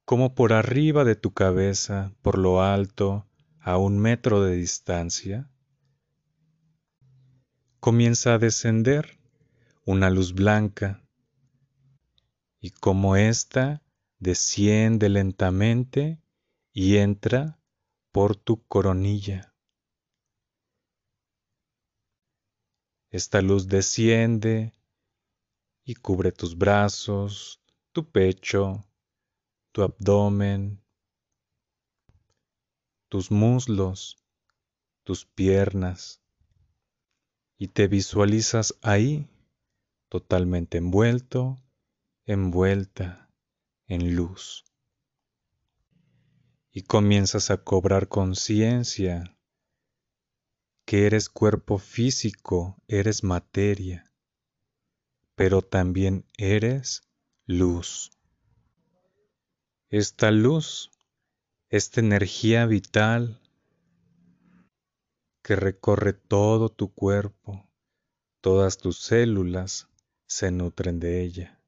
cómo 0.03 0.35
por 0.35 0.51
arriba 0.51 1.05
de 1.05 1.15
tu 1.15 1.33
cabeza, 1.33 2.13
por 2.21 2.37
lo 2.37 2.61
alto, 2.61 3.29
a 3.63 3.77
un 3.77 3.97
metro 3.97 4.43
de 4.43 4.57
distancia, 4.57 5.49
comienza 7.79 8.33
a 8.33 8.37
descender 8.37 9.17
una 9.85 10.09
luz 10.09 10.33
blanca 10.33 11.01
y 12.59 12.71
como 12.71 13.15
ésta 13.15 13.81
desciende 14.19 15.07
lentamente 15.07 16.21
y 16.73 16.97
entra 16.97 17.57
por 18.11 18.35
tu 18.35 18.65
coronilla. 18.67 19.55
Esta 23.11 23.41
luz 23.41 23.69
desciende 23.69 24.73
y 25.85 25.95
cubre 25.95 26.33
tus 26.33 26.57
brazos, 26.57 27.61
tu 27.93 28.11
pecho, 28.11 28.85
tu 29.71 29.83
abdomen, 29.83 30.82
tus 33.13 33.29
muslos, 33.29 34.17
tus 35.03 35.23
piernas, 35.23 36.23
y 37.59 37.67
te 37.67 37.87
visualizas 37.87 38.73
ahí 38.81 39.29
totalmente 40.09 40.79
envuelto, 40.79 41.61
envuelta 42.25 43.29
en 43.85 44.15
luz. 44.15 44.65
Y 46.71 46.81
comienzas 46.81 47.51
a 47.51 47.57
cobrar 47.57 48.07
conciencia 48.07 49.37
que 50.83 51.05
eres 51.05 51.29
cuerpo 51.29 51.77
físico, 51.77 52.81
eres 52.87 53.23
materia, 53.23 54.11
pero 55.35 55.61
también 55.61 56.25
eres 56.35 57.03
luz. 57.45 58.09
Esta 59.89 60.31
luz 60.31 60.89
esta 61.73 62.01
energía 62.01 62.67
vital 62.67 63.41
que 65.41 65.55
recorre 65.55 66.13
todo 66.13 66.69
tu 66.69 66.93
cuerpo, 66.93 67.67
todas 68.41 68.77
tus 68.77 68.99
células 68.99 69.89
se 70.27 70.51
nutren 70.51 70.99
de 70.99 71.23
ella. 71.23 71.59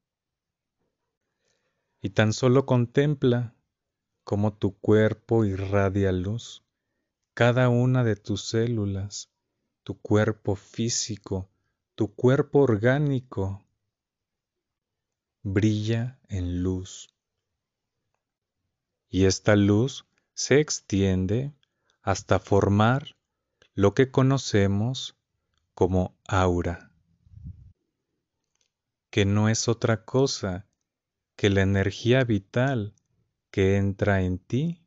Y 2.04 2.12
tan 2.12 2.34
solo 2.34 2.68
contempla 2.68 3.56
cómo 4.24 4.54
tu 4.54 4.78
cuerpo 4.78 5.44
irradia 5.44 6.12
luz, 6.12 6.64
cada 7.34 7.70
una 7.70 8.04
de 8.04 8.16
tus 8.16 8.46
células, 8.46 9.32
tu 9.82 10.00
cuerpo 10.00 10.56
físico, 10.56 11.50
tu 11.96 12.14
cuerpo 12.14 12.60
orgánico, 12.60 13.66
brilla 15.42 16.20
en 16.30 16.62
luz 16.62 17.15
y 19.16 19.28
esta 19.28 19.56
luz 19.56 20.06
se 20.34 20.60
extiende 20.60 21.54
hasta 22.02 22.38
formar 22.38 23.16
lo 23.74 23.94
que 23.94 24.12
conocemos 24.12 25.16
como 25.74 26.18
aura, 26.28 26.92
que 29.10 29.24
no 29.24 29.48
es 29.48 29.70
otra 29.70 30.04
cosa 30.04 30.68
que 31.38 31.50
la 31.50 31.62
energía 31.62 32.26
vital 32.26 32.94
que 33.52 33.78
entra 33.78 34.22
en 34.22 34.38
ti 34.38 34.84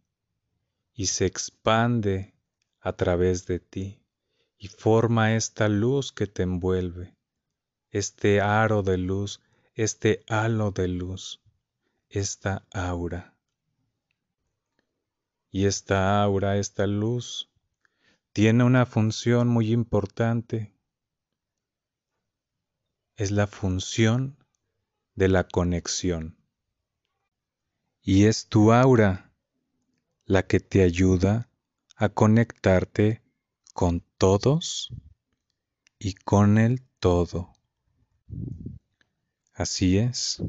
y 0.93 1.07
se 1.07 1.25
expande 1.25 2.35
a 2.81 2.93
través 2.93 3.47
de 3.47 3.61
ti 3.61 4.05
y 4.59 4.69
forma 4.69 5.37
esta 5.37 5.71
luz 5.71 6.13
que 6.13 6.27
te 6.27 6.43
envuelve, 6.43 7.17
este 7.91 8.43
aro 8.43 8.83
de 8.83 8.99
luz, 8.99 9.41
este 9.73 10.23
halo 10.29 10.71
de 10.71 10.89
luz, 10.89 11.41
esta 12.11 12.67
aura. 12.71 13.38
Y 15.51 15.67
esta 15.67 16.23
aura, 16.23 16.59
esta 16.59 16.87
luz, 16.87 17.51
tiene 18.33 18.65
una 18.65 18.87
función 18.87 19.49
muy 19.49 19.73
importante. 19.73 20.75
Es 23.17 23.31
la 23.31 23.47
función 23.47 24.37
de 25.15 25.29
la 25.29 25.45
conexión. 25.45 26.37
Y 28.03 28.25
es 28.25 28.49
tu 28.49 28.73
aura 28.73 29.33
la 30.25 30.47
que 30.47 30.61
te 30.61 30.83
ayuda 30.83 31.49
a 31.97 32.11
conectarte 32.11 33.23
con 33.73 34.05
todos 34.19 34.93
y 35.99 36.15
con 36.15 36.59
el 36.59 36.83
todo. 37.01 37.53
Así 39.55 39.99
es, 39.99 40.41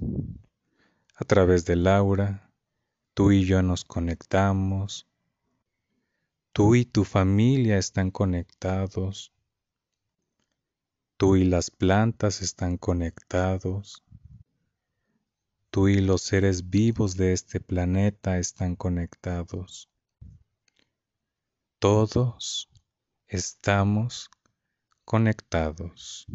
a 1.15 1.25
través 1.25 1.65
del 1.65 1.87
aura, 1.87 2.48
Tú 3.19 3.33
y 3.33 3.43
yo 3.43 3.61
nos 3.61 3.83
conectamos. 3.83 5.05
Tú 6.53 6.75
y 6.75 6.85
tu 6.85 7.03
familia 7.03 7.77
están 7.77 8.11
conectados. 8.11 9.33
Tú 11.17 11.35
y 11.35 11.43
las 11.43 11.69
plantas 11.69 12.41
están 12.41 12.77
conectados. 12.77 14.05
Tú 15.69 15.89
y 15.89 15.99
los 15.99 16.21
seres 16.21 16.69
vivos 16.69 17.17
de 17.17 17.33
este 17.33 17.59
planeta 17.59 18.37
están 18.37 18.77
conectados. 18.77 19.89
Todos 21.79 22.69
estamos 23.27 24.29
conectados. 25.03 26.25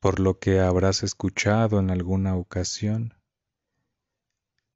Por 0.00 0.20
lo 0.20 0.38
que 0.38 0.60
habrás 0.60 1.02
escuchado 1.02 1.80
en 1.80 1.88
alguna 1.88 2.36
ocasión, 2.36 3.14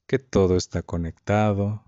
que 0.08 0.18
todo 0.18 0.56
está 0.56 0.82
conectado, 0.82 1.84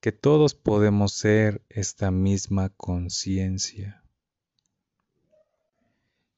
que 0.00 0.10
todos 0.10 0.56
podemos 0.56 1.12
ser 1.12 1.62
esta 1.68 2.10
misma 2.10 2.70
conciencia. 2.70 4.02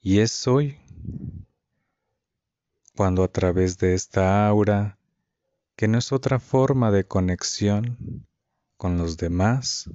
Y 0.02 0.18
es 0.18 0.46
hoy 0.46 0.78
cuando 2.94 3.24
a 3.24 3.28
través 3.28 3.78
de 3.78 3.94
esta 3.94 4.46
aura, 4.46 4.98
que 5.74 5.88
no 5.88 5.96
es 5.96 6.12
otra 6.12 6.38
forma 6.38 6.90
de 6.90 7.04
conexión 7.04 8.26
con 8.76 8.98
los 8.98 9.16
demás, 9.16 9.88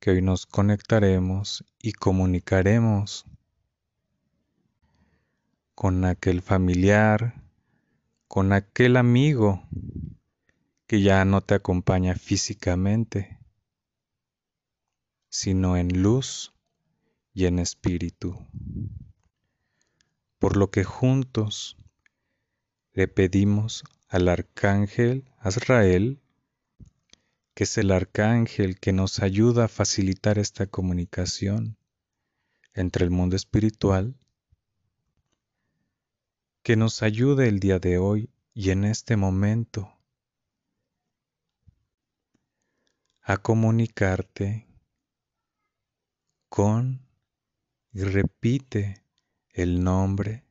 que 0.00 0.10
hoy 0.10 0.20
nos 0.20 0.46
conectaremos 0.46 1.64
y 1.80 1.92
comunicaremos 1.92 3.24
con 5.76 6.06
aquel 6.06 6.40
familiar, 6.40 7.44
con 8.28 8.54
aquel 8.54 8.96
amigo 8.96 9.62
que 10.86 11.02
ya 11.02 11.22
no 11.26 11.42
te 11.42 11.54
acompaña 11.54 12.14
físicamente, 12.14 13.38
sino 15.28 15.76
en 15.76 16.02
luz 16.02 16.54
y 17.34 17.44
en 17.44 17.58
espíritu. 17.58 18.38
Por 20.38 20.56
lo 20.56 20.70
que 20.70 20.82
juntos 20.82 21.76
le 22.94 23.06
pedimos 23.06 23.84
al 24.08 24.28
arcángel 24.28 25.30
Azrael, 25.36 26.22
que 27.52 27.64
es 27.64 27.76
el 27.76 27.90
arcángel 27.90 28.80
que 28.80 28.94
nos 28.94 29.20
ayuda 29.20 29.66
a 29.66 29.68
facilitar 29.68 30.38
esta 30.38 30.66
comunicación 30.66 31.76
entre 32.72 33.04
el 33.04 33.10
mundo 33.10 33.36
espiritual, 33.36 34.16
que 36.66 36.74
nos 36.74 37.04
ayude 37.04 37.46
el 37.46 37.60
día 37.60 37.78
de 37.78 37.98
hoy 37.98 38.28
y 38.52 38.70
en 38.70 38.84
este 38.84 39.16
momento 39.16 40.00
a 43.20 43.36
comunicarte 43.36 44.66
con 46.48 47.06
y 47.92 48.02
repite 48.02 49.04
el 49.50 49.84
nombre 49.84 50.44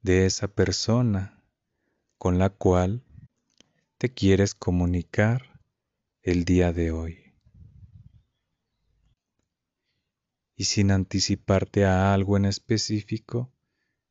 de 0.00 0.26
esa 0.26 0.46
persona 0.46 1.42
con 2.18 2.38
la 2.38 2.50
cual 2.50 3.02
te 3.96 4.14
quieres 4.14 4.54
comunicar 4.54 5.60
el 6.22 6.44
día 6.44 6.72
de 6.72 6.92
hoy. 6.92 7.34
Y 10.54 10.66
sin 10.66 10.92
anticiparte 10.92 11.84
a 11.84 12.14
algo 12.14 12.36
en 12.36 12.44
específico, 12.44 13.52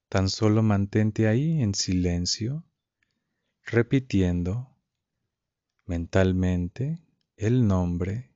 tan 0.09 0.29
solo 0.29 0.63
mantente 0.63 1.27
ahí 1.27 1.61
en 1.61 1.75
silencio, 1.75 2.63
repitiendo 3.63 4.73
mentalmente 5.85 7.01
el 7.35 7.67
nombre 7.67 8.31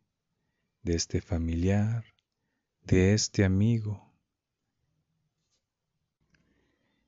de 0.84 0.96
este 0.96 1.22
familiar, 1.22 2.06
de 2.84 3.14
este 3.14 3.46
amigo. 3.46 4.12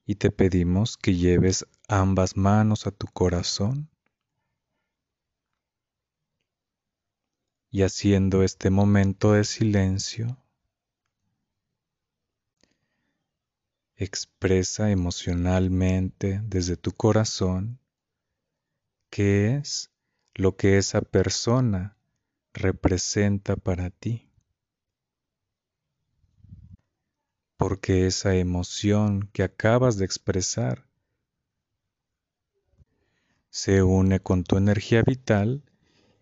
Y 0.06 0.16
te 0.16 0.32
pedimos 0.32 0.98
que 0.98 1.16
lleves 1.16 1.66
ambas 1.88 2.36
manos 2.36 2.88
a 2.88 2.92
tu 2.92 3.08
corazón 3.08 3.90
y 7.70 7.82
haciendo 7.82 8.44
este 8.44 8.70
momento 8.70 9.34
de 9.34 9.44
silencio, 9.46 10.43
expresa 13.96 14.90
emocionalmente 14.90 16.42
desde 16.44 16.78
tu 16.78 16.92
corazón 16.92 17.80
qué 19.10 19.56
es 19.56 19.92
lo 20.34 20.56
que 20.56 20.78
esa 20.78 21.02
persona 21.02 21.96
representa 22.54 23.56
para 23.56 23.90
ti. 23.90 24.28
Porque 27.58 28.08
esa 28.08 28.36
emoción 28.36 29.30
que 29.32 29.44
acabas 29.44 29.98
de 29.98 30.06
expresar 30.06 30.86
se 33.50 33.84
une 33.84 34.20
con 34.20 34.44
tu 34.44 34.58
energía 34.58 35.04
vital 35.04 35.62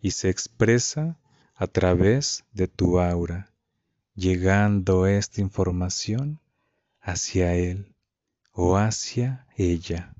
y 0.02 0.12
se 0.12 0.30
expresa 0.30 1.18
a 1.56 1.68
través 1.68 2.44
de 2.52 2.68
tu 2.68 3.00
aura, 3.00 3.54
llegando 4.16 5.08
esta 5.08 5.40
información 5.40 6.42
hacia 7.02 7.54
él 7.56 7.96
o 8.52 8.78
hacia 8.78 9.48
ella. 9.58 10.14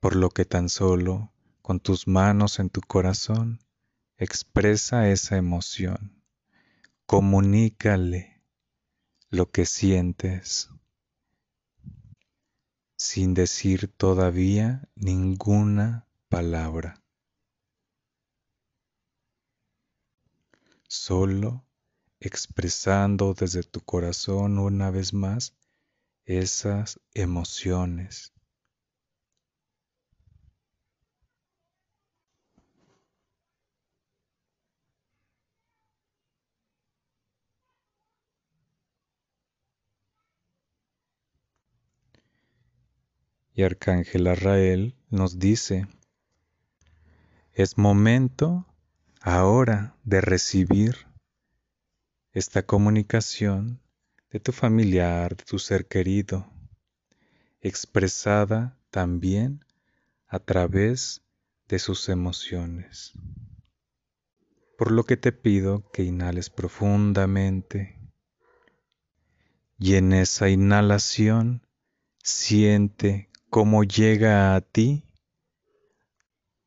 Por 0.00 0.16
lo 0.16 0.30
que 0.30 0.44
tan 0.44 0.68
solo 0.68 1.32
con 1.62 1.80
tus 1.80 2.06
manos 2.06 2.58
en 2.58 2.68
tu 2.68 2.80
corazón, 2.82 3.60
expresa 4.18 5.08
esa 5.08 5.36
emoción. 5.36 6.22
Comunícale 7.06 8.42
lo 9.30 9.50
que 9.50 9.64
sientes 9.66 10.70
sin 12.96 13.34
decir 13.34 13.88
todavía 13.88 14.88
ninguna 14.94 16.06
palabra. 16.28 17.02
Solo 20.88 21.66
expresando 22.24 23.34
desde 23.34 23.62
tu 23.62 23.80
corazón 23.80 24.58
una 24.58 24.90
vez 24.90 25.12
más 25.12 25.54
esas 26.24 27.00
emociones. 27.12 28.32
Y 43.56 43.62
Arcángel 43.62 44.26
Arrael 44.26 44.96
nos 45.10 45.38
dice, 45.38 45.86
es 47.52 47.78
momento 47.78 48.66
ahora 49.20 49.96
de 50.02 50.20
recibir 50.20 51.06
esta 52.34 52.66
comunicación 52.66 53.80
de 54.30 54.40
tu 54.40 54.50
familiar, 54.50 55.36
de 55.36 55.44
tu 55.44 55.60
ser 55.60 55.86
querido, 55.86 56.50
expresada 57.60 58.76
también 58.90 59.64
a 60.26 60.40
través 60.40 61.22
de 61.68 61.78
sus 61.78 62.08
emociones. 62.08 63.12
Por 64.76 64.90
lo 64.90 65.04
que 65.04 65.16
te 65.16 65.30
pido 65.30 65.88
que 65.92 66.02
inhales 66.02 66.50
profundamente 66.50 68.00
y 69.78 69.94
en 69.94 70.12
esa 70.12 70.48
inhalación 70.48 71.64
siente 72.20 73.30
cómo 73.48 73.84
llega 73.84 74.56
a 74.56 74.60
ti 74.60 75.04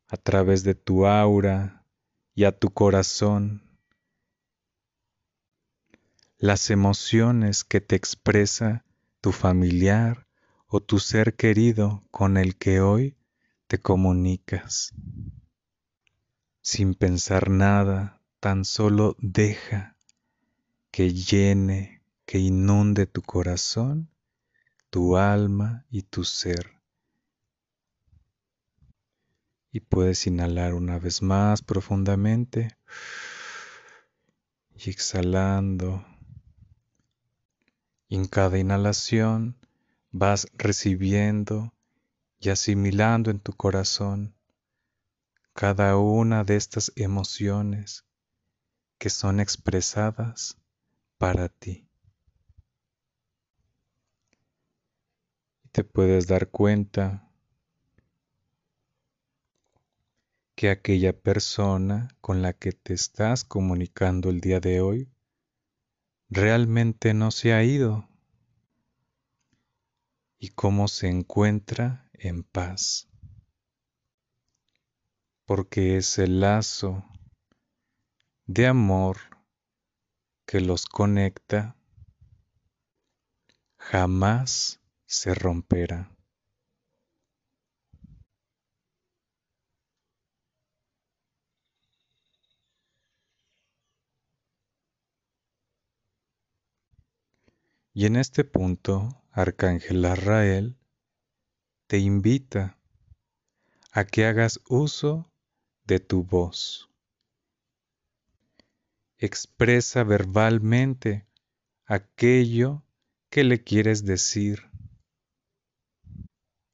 a 0.08 0.16
través 0.16 0.64
de 0.64 0.74
tu 0.74 1.06
aura 1.06 1.84
y 2.34 2.44
a 2.44 2.52
tu 2.52 2.70
corazón 2.70 3.67
las 6.38 6.70
emociones 6.70 7.64
que 7.64 7.80
te 7.80 7.96
expresa 7.96 8.84
tu 9.20 9.32
familiar 9.32 10.26
o 10.66 10.80
tu 10.80 10.98
ser 10.98 11.34
querido 11.34 12.04
con 12.10 12.36
el 12.36 12.56
que 12.56 12.80
hoy 12.80 13.16
te 13.66 13.78
comunicas. 13.78 14.94
Sin 16.62 16.94
pensar 16.94 17.50
nada, 17.50 18.20
tan 18.40 18.64
solo 18.64 19.16
deja 19.18 19.96
que 20.90 21.12
llene, 21.12 22.02
que 22.24 22.38
inunde 22.38 23.06
tu 23.06 23.22
corazón, 23.22 24.08
tu 24.90 25.16
alma 25.16 25.86
y 25.90 26.02
tu 26.02 26.24
ser 26.24 26.78
y 29.72 29.80
puedes 29.80 30.26
inhalar 30.26 30.74
una 30.74 30.98
vez 30.98 31.22
más 31.22 31.62
profundamente 31.62 32.76
y 34.74 34.90
exhalando. 34.90 36.04
En 38.10 38.26
cada 38.26 38.58
inhalación 38.58 39.58
vas 40.10 40.46
recibiendo 40.54 41.74
y 42.40 42.48
asimilando 42.48 43.30
en 43.30 43.38
tu 43.38 43.52
corazón 43.52 44.34
cada 45.52 45.96
una 45.98 46.44
de 46.44 46.56
estas 46.56 46.90
emociones 46.96 48.06
que 48.96 49.10
son 49.10 49.40
expresadas 49.40 50.56
para 51.18 51.48
ti. 51.48 51.86
Y 55.64 55.68
te 55.68 55.84
puedes 55.84 56.26
dar 56.26 56.48
cuenta 56.48 57.28
que 60.54 60.70
aquella 60.70 61.12
persona 61.12 62.08
con 62.20 62.40
la 62.40 62.52
que 62.52 62.72
te 62.72 62.94
estás 62.94 63.44
comunicando 63.44 64.30
el 64.30 64.40
día 64.40 64.60
de 64.60 64.80
hoy 64.80 65.08
realmente 66.28 67.14
no 67.14 67.30
se 67.30 67.52
ha 67.52 67.62
ido 67.64 68.08
y 70.38 70.50
cómo 70.50 70.88
se 70.88 71.08
encuentra 71.08 72.10
en 72.12 72.44
paz. 72.44 73.08
Porque 75.44 75.96
ese 75.96 76.28
lazo 76.28 77.04
de 78.46 78.66
amor 78.66 79.18
que 80.46 80.60
los 80.60 80.86
conecta 80.86 81.76
jamás 83.76 84.80
se 85.06 85.34
romperá. 85.34 86.17
Y 97.98 98.06
en 98.06 98.14
este 98.14 98.44
punto, 98.44 99.24
Arcángel 99.32 100.04
Arrael 100.04 100.78
te 101.88 101.98
invita 101.98 102.78
a 103.90 104.04
que 104.04 104.24
hagas 104.24 104.60
uso 104.68 105.32
de 105.82 105.98
tu 105.98 106.22
voz. 106.22 106.92
Expresa 109.16 110.04
verbalmente 110.04 111.26
aquello 111.86 112.84
que 113.30 113.42
le 113.42 113.64
quieres 113.64 114.04
decir 114.04 114.70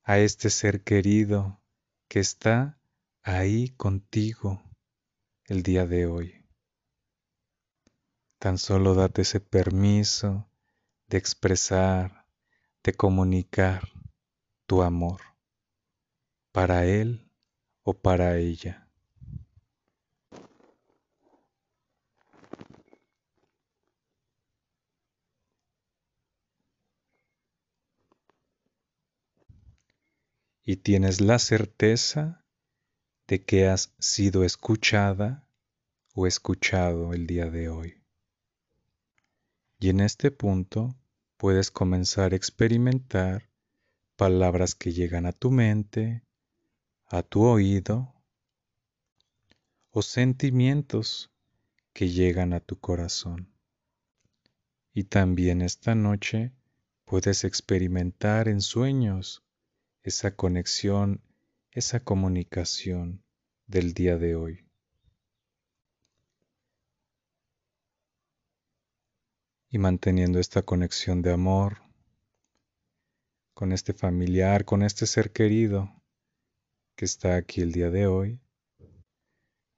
a 0.02 0.18
este 0.18 0.50
ser 0.50 0.82
querido 0.82 1.58
que 2.06 2.20
está 2.20 2.78
ahí 3.22 3.70
contigo 3.70 4.62
el 5.46 5.62
día 5.62 5.86
de 5.86 6.04
hoy. 6.04 6.44
Tan 8.38 8.58
solo 8.58 8.92
date 8.92 9.22
ese 9.22 9.40
permiso 9.40 10.50
de 11.08 11.18
expresar, 11.18 12.26
de 12.82 12.92
comunicar 12.92 13.88
tu 14.66 14.82
amor 14.82 15.20
para 16.52 16.84
él 16.86 17.30
o 17.82 17.94
para 17.94 18.36
ella. 18.38 18.84
y 30.64 30.76
tienes 30.76 31.20
la 31.20 31.38
certeza 31.38 32.44
de 33.28 33.44
que 33.44 33.68
has 33.68 33.94
sido 33.98 34.44
escuchada 34.44 35.46
o 36.14 36.26
escuchado 36.26 37.12
el 37.12 37.26
día 37.26 37.50
de 37.50 37.68
hoy. 37.68 38.03
Y 39.84 39.90
en 39.90 40.00
este 40.00 40.30
punto 40.30 40.96
puedes 41.36 41.70
comenzar 41.70 42.32
a 42.32 42.36
experimentar 42.36 43.50
palabras 44.16 44.74
que 44.74 44.94
llegan 44.94 45.26
a 45.26 45.32
tu 45.32 45.50
mente, 45.50 46.22
a 47.04 47.22
tu 47.22 47.42
oído, 47.42 48.14
o 49.90 50.00
sentimientos 50.00 51.30
que 51.92 52.08
llegan 52.08 52.54
a 52.54 52.60
tu 52.60 52.80
corazón. 52.80 53.52
Y 54.94 55.04
también 55.04 55.60
esta 55.60 55.94
noche 55.94 56.54
puedes 57.04 57.44
experimentar 57.44 58.48
en 58.48 58.62
sueños 58.62 59.44
esa 60.02 60.34
conexión, 60.34 61.20
esa 61.72 62.00
comunicación 62.00 63.22
del 63.66 63.92
día 63.92 64.16
de 64.16 64.34
hoy. 64.34 64.63
Y 69.74 69.78
manteniendo 69.78 70.38
esta 70.38 70.62
conexión 70.62 71.20
de 71.20 71.32
amor 71.32 71.78
con 73.54 73.72
este 73.72 73.92
familiar, 73.92 74.64
con 74.64 74.84
este 74.84 75.04
ser 75.04 75.32
querido 75.32 76.00
que 76.94 77.04
está 77.04 77.34
aquí 77.34 77.60
el 77.60 77.72
día 77.72 77.90
de 77.90 78.06
hoy, 78.06 78.38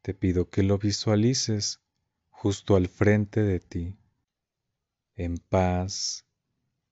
te 0.02 0.12
pido 0.12 0.50
que 0.50 0.62
lo 0.62 0.76
visualices 0.76 1.80
justo 2.28 2.76
al 2.76 2.88
frente 2.88 3.42
de 3.42 3.58
ti, 3.58 3.96
en 5.14 5.38
paz, 5.38 6.26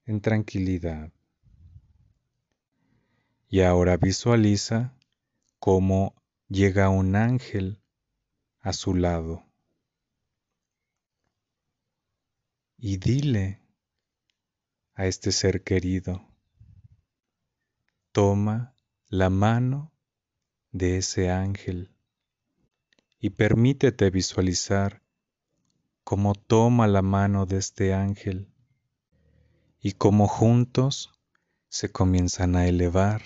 en 0.07 0.23
tranquilidad. 0.23 1.13
Y 3.51 3.61
ahora 3.61 3.99
visualiza 3.99 4.97
cómo 5.59 6.15
llega 6.49 6.89
un 6.89 7.17
ángel 7.17 7.83
a 8.61 8.73
su 8.73 8.95
lado. 8.95 9.45
Y 12.87 12.99
dile 12.99 13.63
a 14.93 15.07
este 15.07 15.33
ser 15.33 15.65
querido, 15.65 16.21
toma 18.13 18.77
la 19.09 19.31
mano 19.31 19.91
de 20.71 20.99
ese 20.99 21.31
ángel 21.31 21.97
y 23.19 23.31
permítete 23.31 24.11
visualizar 24.11 25.03
cómo 26.05 26.35
toma 26.35 26.87
la 26.87 27.01
mano 27.01 27.47
de 27.47 27.57
este 27.57 27.95
ángel 27.95 28.53
y 29.81 29.93
cómo 29.93 30.29
juntos 30.29 31.11
se 31.71 31.91
comienzan 31.91 32.55
a 32.55 32.69
elevar 32.69 33.23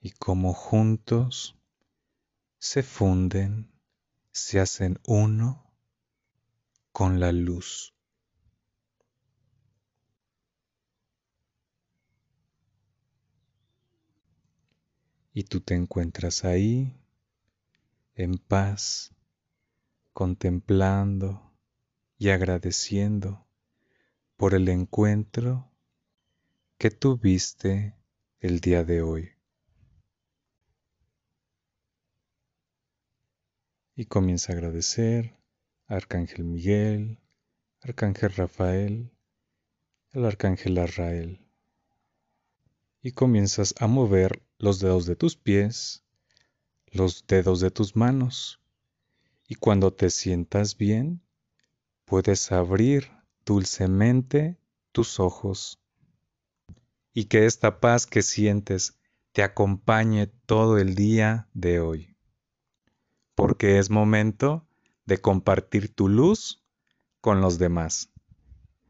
y 0.00 0.10
como 0.10 0.54
juntos 0.54 1.56
se 2.58 2.82
funden, 2.82 3.69
se 4.32 4.60
hacen 4.60 4.98
uno 5.06 5.72
con 6.92 7.20
la 7.20 7.32
luz. 7.32 7.94
Y 15.32 15.44
tú 15.44 15.60
te 15.60 15.74
encuentras 15.74 16.44
ahí, 16.44 17.00
en 18.14 18.34
paz, 18.38 19.14
contemplando 20.12 21.52
y 22.18 22.30
agradeciendo 22.30 23.46
por 24.36 24.54
el 24.54 24.68
encuentro 24.68 25.70
que 26.76 26.90
tuviste 26.90 27.94
el 28.40 28.60
día 28.60 28.84
de 28.84 29.02
hoy. 29.02 29.39
Y 33.94 34.06
comienza 34.06 34.52
a 34.52 34.56
agradecer 34.56 35.36
a 35.86 35.96
Arcángel 35.96 36.44
Miguel, 36.44 37.18
Arcángel 37.82 38.32
Rafael, 38.32 39.10
el 40.12 40.24
Arcángel 40.24 40.78
Arrael. 40.78 41.40
Y 43.02 43.12
comienzas 43.12 43.74
a 43.78 43.86
mover 43.86 44.42
los 44.58 44.78
dedos 44.78 45.06
de 45.06 45.16
tus 45.16 45.36
pies, 45.36 46.04
los 46.86 47.26
dedos 47.26 47.60
de 47.60 47.70
tus 47.70 47.96
manos. 47.96 48.60
Y 49.48 49.54
cuando 49.54 49.92
te 49.92 50.10
sientas 50.10 50.76
bien, 50.76 51.22
puedes 52.04 52.52
abrir 52.52 53.10
dulcemente 53.44 54.58
tus 54.92 55.18
ojos. 55.18 55.80
Y 57.12 57.24
que 57.24 57.46
esta 57.46 57.80
paz 57.80 58.06
que 58.06 58.22
sientes 58.22 58.98
te 59.32 59.42
acompañe 59.42 60.26
todo 60.46 60.78
el 60.78 60.94
día 60.94 61.48
de 61.54 61.80
hoy 61.80 62.09
porque 63.40 63.78
es 63.78 63.88
momento 63.88 64.66
de 65.06 65.16
compartir 65.16 65.94
tu 65.94 66.10
luz 66.10 66.62
con 67.22 67.40
los 67.40 67.56
demás. 67.58 68.10